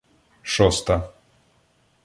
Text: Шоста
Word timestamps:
Шоста 0.53 0.97